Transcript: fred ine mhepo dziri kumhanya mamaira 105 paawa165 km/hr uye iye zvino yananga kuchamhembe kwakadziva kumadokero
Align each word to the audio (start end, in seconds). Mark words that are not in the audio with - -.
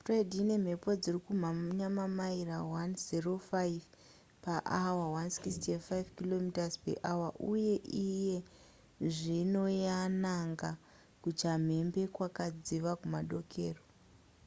fred 0.00 0.28
ine 0.42 0.56
mhepo 0.64 0.90
dziri 1.02 1.18
kumhanya 1.26 1.86
mamaira 1.98 2.56
105 2.58 3.80
paawa165 4.44 5.80
km/hr 6.16 7.20
uye 7.52 7.74
iye 8.08 8.36
zvino 9.14 9.64
yananga 9.84 10.70
kuchamhembe 11.22 12.02
kwakadziva 12.14 12.90
kumadokero 13.00 13.82